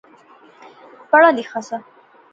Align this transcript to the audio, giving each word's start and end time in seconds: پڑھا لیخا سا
پڑھا 1.11 1.29
لیخا 1.37 1.59
سا 1.67 1.77